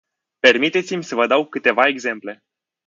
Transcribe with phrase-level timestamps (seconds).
[0.39, 2.43] Permiteți-mi să vă dau câteva exemple.